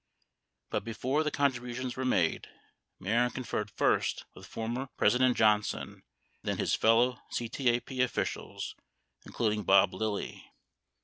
But 0.71 0.83
before 0.83 1.21
the 1.21 1.29
contributions 1.29 1.95
were 1.95 2.05
made, 2.05 2.47
Mehren 2.99 3.29
conferred 3.35 3.69
first 3.69 4.25
with 4.33 4.47
former 4.47 4.89
Presi 4.97 5.19
dent 5.19 5.37
Johnson 5.37 5.89
and 6.01 6.03
then 6.41 6.57
his 6.57 6.73
fellow 6.73 7.19
CTAPE 7.33 8.03
officials, 8.03 8.73
including 9.27 9.61
Bob 9.61 9.93
Lilly. 9.93 10.51